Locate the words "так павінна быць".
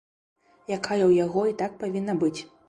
1.61-2.35